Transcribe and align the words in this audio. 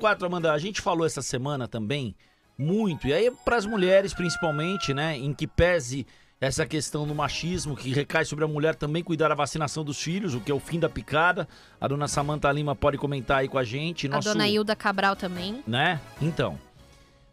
quatro, 0.00 0.26
Amanda, 0.26 0.52
a 0.52 0.58
gente 0.58 0.80
falou 0.80 1.06
essa 1.06 1.22
semana 1.22 1.68
também 1.68 2.16
muito, 2.58 3.06
e 3.06 3.12
aí 3.12 3.30
para 3.44 3.56
as 3.56 3.64
mulheres 3.64 4.12
principalmente, 4.12 4.92
né, 4.92 5.16
em 5.16 5.32
que 5.32 5.46
pese 5.46 6.06
essa 6.40 6.64
questão 6.64 7.06
do 7.06 7.14
machismo 7.14 7.76
que 7.76 7.92
recai 7.92 8.24
sobre 8.24 8.44
a 8.44 8.48
mulher 8.48 8.74
também 8.74 9.04
cuidar 9.04 9.28
da 9.28 9.34
vacinação 9.34 9.84
dos 9.84 10.00
filhos, 10.00 10.34
o 10.34 10.40
que 10.40 10.50
é 10.50 10.54
o 10.54 10.58
fim 10.58 10.80
da 10.80 10.88
picada. 10.88 11.46
A 11.78 11.86
dona 11.86 12.08
Samanta 12.08 12.50
Lima 12.50 12.74
pode 12.74 12.96
comentar 12.96 13.40
aí 13.40 13.48
com 13.48 13.58
a 13.58 13.64
gente. 13.64 14.08
Nosso, 14.08 14.30
a 14.30 14.32
dona 14.32 14.48
Hilda 14.48 14.74
Cabral 14.74 15.14
também. 15.14 15.62
Né? 15.66 16.00
Então, 16.20 16.58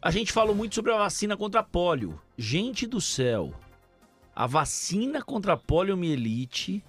a 0.00 0.10
gente 0.10 0.30
falou 0.30 0.54
muito 0.54 0.74
sobre 0.74 0.92
a 0.92 0.98
vacina 0.98 1.38
contra 1.38 1.60
a 1.60 1.64
polio. 1.64 2.20
Gente 2.36 2.86
do 2.86 3.00
céu, 3.00 3.54
a 4.36 4.46
vacina 4.46 5.22
contra 5.22 5.54
a 5.54 5.56
poliomielite, 5.56 6.84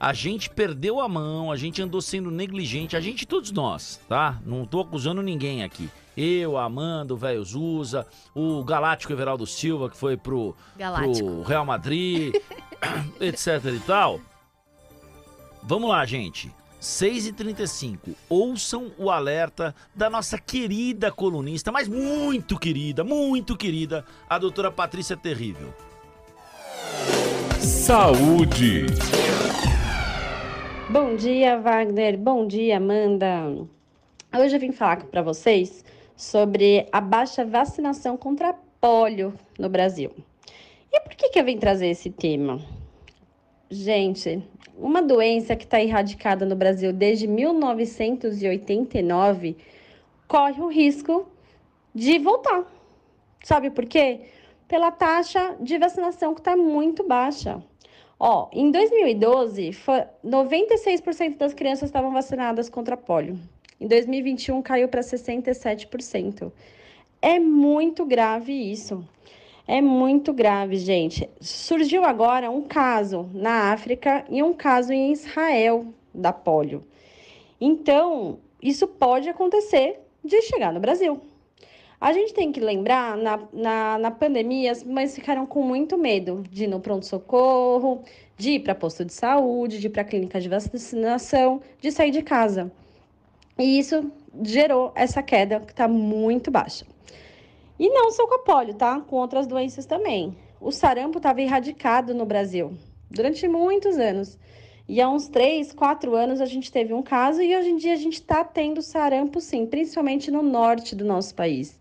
a 0.00 0.14
gente 0.14 0.48
perdeu 0.48 0.98
a 0.98 1.06
mão, 1.06 1.52
a 1.52 1.56
gente 1.56 1.82
andou 1.82 2.00
sendo 2.00 2.30
negligente, 2.30 2.96
a 2.96 3.00
gente 3.00 3.26
todos 3.26 3.52
nós, 3.52 4.00
tá? 4.08 4.40
Não 4.46 4.64
tô 4.64 4.80
acusando 4.80 5.20
ninguém 5.20 5.62
aqui. 5.62 5.90
Eu, 6.16 6.56
a 6.56 6.64
Amanda, 6.64 7.12
o 7.12 7.18
velho 7.18 7.44
Zusa, 7.44 8.06
o 8.34 8.64
Galáctico 8.64 9.12
Everaldo 9.12 9.46
Silva, 9.46 9.90
que 9.90 9.96
foi 9.96 10.16
pro, 10.16 10.56
pro 10.74 11.42
Real 11.42 11.66
Madrid, 11.66 12.34
etc 13.20 13.62
e 13.76 13.80
tal. 13.80 14.20
Vamos 15.62 15.90
lá, 15.90 16.04
gente. 16.06 16.50
6h35, 16.80 18.14
ouçam 18.26 18.90
o 18.96 19.10
alerta 19.10 19.74
da 19.94 20.08
nossa 20.08 20.38
querida 20.38 21.12
colunista, 21.12 21.70
mas 21.70 21.86
muito 21.86 22.58
querida, 22.58 23.04
muito 23.04 23.54
querida, 23.54 24.02
a 24.26 24.38
doutora 24.38 24.70
Patrícia 24.70 25.14
Terrível. 25.14 25.74
Saúde. 27.58 28.86
Bom 30.92 31.14
dia, 31.14 31.56
Wagner. 31.56 32.18
Bom 32.18 32.48
dia, 32.48 32.78
Amanda. 32.78 33.64
Hoje 34.36 34.56
eu 34.56 34.60
vim 34.60 34.72
falar 34.72 35.04
para 35.04 35.22
vocês 35.22 35.84
sobre 36.16 36.88
a 36.90 37.00
baixa 37.00 37.44
vacinação 37.44 38.16
contra 38.16 38.56
pólio 38.80 39.32
no 39.56 39.68
Brasil. 39.68 40.10
E 40.92 40.98
por 40.98 41.14
que, 41.14 41.28
que 41.28 41.38
eu 41.38 41.44
vim 41.44 41.58
trazer 41.58 41.90
esse 41.90 42.10
tema? 42.10 42.60
Gente, 43.70 44.42
uma 44.76 45.00
doença 45.00 45.54
que 45.54 45.62
está 45.62 45.80
erradicada 45.80 46.44
no 46.44 46.56
Brasil 46.56 46.92
desde 46.92 47.28
1989 47.28 49.56
corre 50.26 50.60
o 50.60 50.66
risco 50.66 51.28
de 51.94 52.18
voltar. 52.18 52.64
Sabe 53.44 53.70
por 53.70 53.86
quê? 53.86 54.22
Pela 54.66 54.90
taxa 54.90 55.54
de 55.60 55.78
vacinação 55.78 56.34
que 56.34 56.40
está 56.40 56.56
muito 56.56 57.06
baixa. 57.06 57.62
Ó, 58.22 58.50
em 58.52 58.70
2012, 58.70 59.70
96% 60.22 61.38
das 61.38 61.54
crianças 61.54 61.88
estavam 61.88 62.12
vacinadas 62.12 62.68
contra 62.68 62.94
pólio. 62.94 63.38
Em 63.80 63.86
2021 63.86 64.60
caiu 64.60 64.88
para 64.88 65.00
67%. 65.00 66.52
É 67.22 67.38
muito 67.38 68.04
grave 68.04 68.52
isso. 68.52 69.02
É 69.66 69.80
muito 69.80 70.34
grave, 70.34 70.76
gente. 70.76 71.30
Surgiu 71.40 72.04
agora 72.04 72.50
um 72.50 72.60
caso 72.60 73.30
na 73.32 73.72
África 73.72 74.26
e 74.28 74.42
um 74.42 74.52
caso 74.52 74.92
em 74.92 75.12
Israel 75.12 75.86
da 76.14 76.30
polio. 76.30 76.84
Então, 77.58 78.38
isso 78.62 78.86
pode 78.86 79.30
acontecer 79.30 79.98
de 80.22 80.42
chegar 80.42 80.74
no 80.74 80.80
Brasil. 80.80 81.22
A 82.00 82.14
gente 82.14 82.32
tem 82.32 82.50
que 82.50 82.60
lembrar, 82.60 83.14
na, 83.18 83.38
na, 83.52 83.98
na 83.98 84.10
pandemia, 84.10 84.72
as 84.72 84.82
mães 84.82 85.14
ficaram 85.14 85.44
com 85.44 85.62
muito 85.62 85.98
medo 85.98 86.42
de 86.50 86.64
ir 86.64 86.66
no 86.66 86.80
pronto-socorro, 86.80 88.02
de 88.38 88.52
ir 88.52 88.60
para 88.60 88.74
posto 88.74 89.04
de 89.04 89.12
saúde, 89.12 89.78
de 89.78 89.86
ir 89.86 89.90
para 89.90 90.02
clínica 90.02 90.40
de 90.40 90.48
vacinação, 90.48 91.60
de 91.78 91.92
sair 91.92 92.10
de 92.10 92.22
casa. 92.22 92.72
E 93.58 93.78
isso 93.78 94.10
gerou 94.42 94.92
essa 94.94 95.22
queda 95.22 95.60
que 95.60 95.72
está 95.72 95.86
muito 95.86 96.50
baixa. 96.50 96.86
E 97.78 97.90
não 97.90 98.10
só 98.10 98.26
com 98.26 98.34
a 98.36 98.38
polio, 98.38 98.72
tá? 98.72 99.00
Com 99.00 99.16
outras 99.16 99.46
doenças 99.46 99.84
também. 99.84 100.34
O 100.58 100.72
sarampo 100.72 101.18
estava 101.18 101.42
erradicado 101.42 102.14
no 102.14 102.24
Brasil 102.24 102.72
durante 103.10 103.46
muitos 103.46 103.98
anos. 103.98 104.38
E 104.90 105.00
há 105.00 105.08
uns 105.08 105.28
3, 105.28 105.72
4 105.72 106.16
anos 106.16 106.40
a 106.40 106.46
gente 106.46 106.72
teve 106.72 106.92
um 106.92 107.00
caso 107.00 107.40
e 107.40 107.56
hoje 107.56 107.70
em 107.70 107.76
dia 107.76 107.92
a 107.92 107.96
gente 107.96 108.14
está 108.14 108.42
tendo 108.42 108.82
sarampo 108.82 109.40
sim, 109.40 109.64
principalmente 109.64 110.32
no 110.32 110.42
norte 110.42 110.96
do 110.96 111.04
nosso 111.04 111.32
país. 111.32 111.78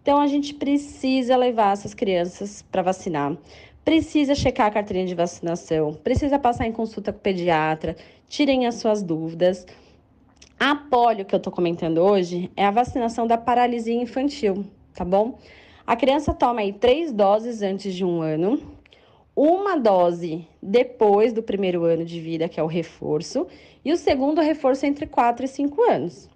Então 0.00 0.18
a 0.18 0.26
gente 0.26 0.54
precisa 0.54 1.36
levar 1.36 1.74
essas 1.74 1.92
crianças 1.92 2.62
para 2.62 2.80
vacinar, 2.80 3.36
precisa 3.84 4.34
checar 4.34 4.68
a 4.68 4.70
carteirinha 4.70 5.06
de 5.06 5.14
vacinação, 5.14 5.92
precisa 5.92 6.38
passar 6.38 6.66
em 6.66 6.72
consulta 6.72 7.12
com 7.12 7.18
o 7.18 7.22
pediatra, 7.22 7.94
tirem 8.26 8.66
as 8.66 8.76
suas 8.76 9.02
dúvidas. 9.02 9.66
A 10.58 10.74
polio 10.74 11.26
que 11.26 11.34
eu 11.34 11.38
estou 11.38 11.52
comentando 11.52 11.98
hoje 11.98 12.50
é 12.56 12.64
a 12.64 12.70
vacinação 12.70 13.26
da 13.26 13.36
paralisia 13.36 14.00
infantil 14.00 14.64
tá 14.94 15.04
bom? 15.04 15.38
A 15.86 15.94
criança 15.94 16.32
toma 16.32 16.62
aí 16.62 16.72
três 16.72 17.12
doses 17.12 17.60
antes 17.60 17.94
de 17.94 18.02
um 18.02 18.22
ano, 18.22 18.58
uma 19.36 19.76
dose 19.76 20.48
depois 20.62 21.32
do 21.32 21.42
primeiro 21.42 21.84
ano 21.84 22.04
de 22.04 22.18
vida, 22.18 22.48
que 22.48 22.58
é 22.58 22.62
o 22.62 22.66
reforço, 22.66 23.46
e 23.84 23.92
o 23.92 23.96
segundo 23.96 24.40
reforço 24.40 24.86
entre 24.86 25.06
4 25.06 25.44
e 25.44 25.48
5 25.48 25.82
anos. 25.90 26.28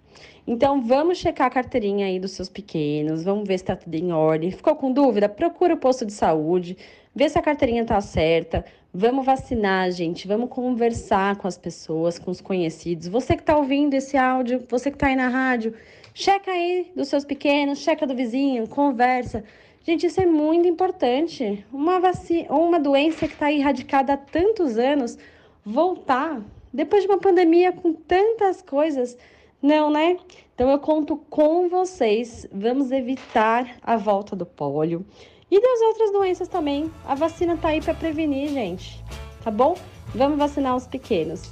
Então, 0.45 0.81
vamos 0.81 1.17
checar 1.17 1.47
a 1.47 1.49
carteirinha 1.49 2.05
aí 2.05 2.19
dos 2.19 2.31
seus 2.31 2.47
pequenos, 2.47 3.23
vamos 3.23 3.47
ver 3.47 3.57
se 3.57 3.65
tá 3.65 3.75
tudo 3.75 3.95
em 3.95 4.11
ordem. 4.11 4.51
Ficou 4.51 4.75
com 4.75 4.91
dúvida? 4.91 5.27
Procura 5.27 5.73
o 5.73 5.77
posto 5.77 6.05
de 6.05 6.13
saúde, 6.13 6.77
vê 7.15 7.27
se 7.27 7.37
a 7.37 7.41
carteirinha 7.41 7.83
tá 7.83 7.99
certa. 7.99 8.63
Vamos 8.93 9.25
vacinar, 9.25 9.91
gente, 9.91 10.27
vamos 10.27 10.49
conversar 10.49 11.37
com 11.37 11.47
as 11.47 11.57
pessoas, 11.57 12.19
com 12.19 12.29
os 12.29 12.41
conhecidos. 12.41 13.07
Você 13.07 13.35
que 13.35 13.43
tá 13.43 13.57
ouvindo 13.57 13.93
esse 13.93 14.17
áudio, 14.17 14.63
você 14.69 14.91
que 14.91 14.97
tá 14.97 15.07
aí 15.07 15.15
na 15.15 15.27
rádio, 15.27 15.73
Checa 16.13 16.51
aí 16.51 16.91
dos 16.95 17.07
seus 17.07 17.23
pequenos, 17.23 17.79
checa 17.79 18.05
do 18.05 18.13
vizinho, 18.13 18.67
conversa. 18.67 19.43
Gente, 19.83 20.05
isso 20.05 20.21
é 20.21 20.25
muito 20.25 20.67
importante. 20.67 21.65
Uma 21.71 21.99
vacina, 21.99 22.53
uma 22.53 22.79
doença 22.79 23.27
que 23.27 23.33
está 23.33 23.51
erradicada 23.51 24.13
há 24.13 24.17
tantos 24.17 24.77
anos, 24.77 25.17
voltar 25.65 26.41
depois 26.73 27.03
de 27.03 27.09
uma 27.09 27.17
pandemia 27.17 27.71
com 27.71 27.91
tantas 27.93 28.61
coisas, 28.61 29.17
não, 29.61 29.89
né? 29.89 30.17
Então 30.53 30.69
eu 30.69 30.79
conto 30.79 31.17
com 31.17 31.67
vocês. 31.67 32.47
Vamos 32.51 32.91
evitar 32.91 33.77
a 33.81 33.97
volta 33.97 34.35
do 34.35 34.45
pólio 34.45 35.05
e 35.49 35.59
das 35.59 35.81
outras 35.81 36.11
doenças 36.11 36.47
também. 36.47 36.91
A 37.05 37.15
vacina 37.15 37.57
tá 37.57 37.69
aí 37.69 37.81
para 37.81 37.93
prevenir, 37.93 38.49
gente. 38.49 39.03
Tá 39.43 39.49
bom? 39.49 39.75
Vamos 40.13 40.37
vacinar 40.37 40.75
os 40.75 40.85
pequenos. 40.85 41.49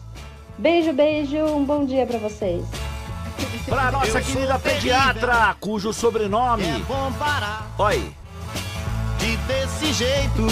Beijo, 0.58 0.94
beijo. 0.94 1.38
Um 1.38 1.64
bom 1.64 1.86
dia 1.86 2.06
para 2.06 2.20
vocês. 2.20 2.64
Pra 3.68 3.92
nossa 3.92 4.22
querida 4.22 4.60
pediatra, 4.60 5.56
cujo 5.60 5.94
sobrenome. 5.94 6.64
É 6.64 6.80
bom 6.80 7.12
parar. 7.18 7.68
Oi. 7.78 8.19
De 9.20 9.38
desse 9.38 9.94
jeito 9.94 10.48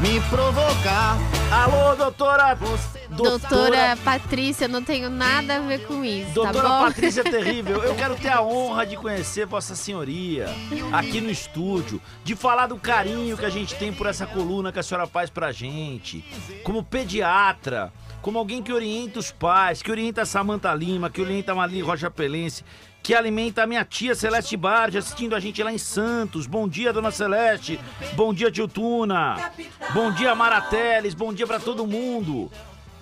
me 0.00 0.20
provocar. 0.28 1.16
Alô, 1.50 1.94
doutora. 1.94 2.54
Doutora, 2.54 3.38
doutora 3.38 3.98
Patrícia, 4.04 4.66
não 4.66 4.82
tenho 4.82 5.08
nada 5.08 5.56
a 5.56 5.60
ver 5.60 5.86
com 5.86 6.04
isso. 6.04 6.34
Tá 6.34 6.52
doutora 6.52 6.68
tá 6.68 6.80
Patrícia 6.86 7.20
é 7.20 7.24
terrível. 7.24 7.82
Eu 7.82 7.94
quero 7.96 8.16
ter 8.16 8.28
a 8.28 8.42
honra 8.42 8.84
de 8.84 8.96
conhecer 8.96 9.46
Vossa 9.46 9.76
Senhoria 9.76 10.48
aqui 10.92 11.20
no 11.20 11.30
estúdio, 11.30 12.00
de 12.24 12.34
falar 12.34 12.66
do 12.66 12.76
carinho 12.76 13.36
que 13.36 13.44
a 13.44 13.50
gente 13.50 13.74
tem 13.76 13.92
por 13.92 14.06
essa 14.06 14.26
coluna 14.26 14.72
que 14.72 14.78
a 14.78 14.82
senhora 14.82 15.06
faz 15.06 15.30
pra 15.30 15.52
gente. 15.52 16.24
Como 16.64 16.82
pediatra, 16.82 17.92
como 18.24 18.38
alguém 18.38 18.62
que 18.62 18.72
orienta 18.72 19.18
os 19.18 19.30
pais, 19.30 19.82
que 19.82 19.90
orienta 19.90 20.22
a 20.22 20.24
Samanta 20.24 20.74
Lima, 20.74 21.10
que 21.10 21.20
orienta 21.20 21.52
a 21.52 21.54
Marli 21.54 21.82
Rocha 21.82 22.10
Pelense, 22.10 22.64
que 23.02 23.14
alimenta 23.14 23.62
a 23.62 23.66
minha 23.66 23.84
tia 23.84 24.14
Celeste 24.14 24.56
Bardi 24.56 24.96
assistindo 24.96 25.36
a 25.36 25.40
gente 25.40 25.62
lá 25.62 25.70
em 25.70 25.76
Santos. 25.76 26.46
Bom 26.46 26.66
dia, 26.66 26.90
dona 26.90 27.10
Celeste. 27.10 27.78
Bom 28.14 28.32
dia, 28.32 28.50
tio 28.50 28.66
Tuna. 28.66 29.52
Bom 29.92 30.10
dia, 30.10 30.34
Marateles. 30.34 31.12
Bom 31.12 31.34
dia 31.34 31.46
para 31.46 31.60
todo 31.60 31.86
mundo. 31.86 32.50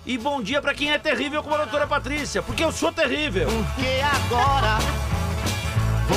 E 0.05 0.17
bom 0.17 0.41
dia 0.41 0.61
para 0.61 0.73
quem 0.73 0.91
é 0.91 0.97
terrível 0.97 1.41
como 1.41 1.55
a 1.55 1.59
doutora 1.59 1.87
Patrícia, 1.87 2.43
porque 2.43 2.61
eu 2.61 2.73
sou 2.73 2.91
terrível. 2.91 3.47
Porque 3.47 4.01
agora. 4.01 4.77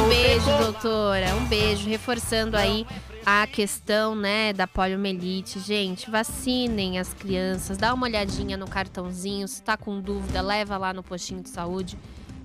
Um 0.03 0.08
beijo, 0.08 0.50
doutora. 0.58 1.32
Um 1.37 1.44
beijo. 1.44 1.88
Reforçando 1.88 2.56
aí 2.56 2.85
a 3.28 3.44
questão, 3.44 4.14
né, 4.14 4.52
da 4.52 4.69
poliomielite. 4.69 5.58
Gente, 5.58 6.08
vacinem 6.08 7.00
as 7.00 7.12
crianças, 7.12 7.76
dá 7.76 7.93
uma 7.93 8.06
olhadinha 8.06 8.56
no 8.56 8.69
cartãozinho, 8.69 9.49
se 9.49 9.61
tá 9.61 9.76
com 9.76 10.00
dúvida, 10.00 10.40
leva 10.40 10.76
lá 10.76 10.94
no 10.94 11.02
postinho 11.02 11.43
de 11.43 11.49
saúde. 11.49 11.99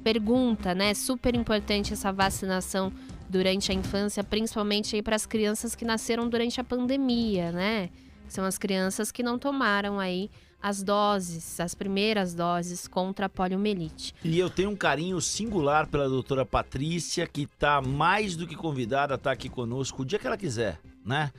Pergunta, 0.04 0.74
né? 0.74 0.95
Super 0.95 1.36
importante 1.36 1.94
essa 1.94 2.12
vacinação 2.12 2.92
durante 3.30 3.72
a 3.72 3.75
infância, 3.75 4.24
principalmente 4.24 4.95
aí 4.95 5.04
para 5.04 5.16
as 5.16 5.28
crianças 5.28 5.75
que 5.75 5.86
nasceram 5.86 6.28
durante 6.28 6.60
a 6.60 6.63
pandemia, 6.63 7.51
né? 7.51 7.92
São 8.31 8.45
as 8.45 8.57
crianças 8.57 9.12
que 9.12 9.22
não 9.22 9.38
tomaram 9.38 10.00
aí 10.00 10.31
as 10.62 10.81
doses, 10.81 11.60
as 11.60 11.75
primeiras 11.75 12.33
doses 12.33 12.88
contra 12.88 13.25
a 13.25 13.30
poliomielite. 13.30 14.16
E 14.24 14.39
eu 14.39 14.50
tenho 14.50 14.69
um 14.69 14.75
carinho 14.75 15.19
singular 15.19 15.86
pela 15.86 16.07
doutora 16.07 16.45
Patrícia, 16.45 17.28
que 17.28 17.42
está 17.42 17.81
mais 17.81 18.38
do 18.38 18.48
que 18.48 18.56
convidada 18.56 19.16
a 19.16 19.18
estar 19.18 19.31
tá 19.31 19.33
aqui 19.33 19.50
conosco 19.50 20.04
o 20.04 20.06
dia 20.06 20.18
que 20.18 20.25
ela 20.25 20.38
quiser, 20.38 20.80
né? 21.06 21.30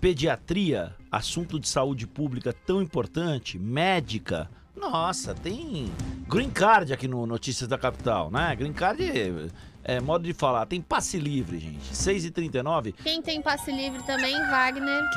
Pediatria, 0.00 0.94
assunto 1.10 1.58
de 1.58 1.68
saúde 1.68 2.06
pública 2.06 2.52
tão 2.52 2.80
importante, 2.80 3.58
médica, 3.58 4.48
Nossa, 4.76 5.34
tem 5.34 5.90
green 6.28 6.50
card 6.50 6.92
aqui 6.92 7.08
no 7.08 7.26
Notícias 7.26 7.68
da 7.68 7.76
Capital, 7.76 8.30
né? 8.30 8.54
Green 8.54 8.74
card 8.74 9.02
é, 9.02 9.48
é 9.82 10.00
modo 10.00 10.24
de 10.24 10.34
falar. 10.34 10.66
Tem 10.66 10.82
passe 10.82 11.16
livre, 11.16 11.60
gente. 11.60 11.92
6h39. 11.92 12.92
Quem 13.04 13.22
tem 13.22 13.40
passe 13.40 13.70
livre 13.70 14.02
também, 14.02 14.34
Wagner. 14.34 15.08